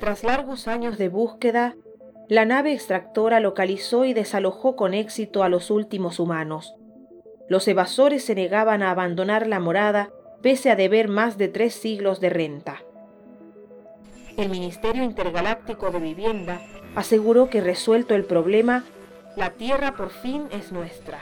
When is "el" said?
14.36-14.50, 18.14-18.24